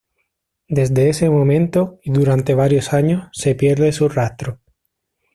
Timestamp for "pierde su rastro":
3.53-4.59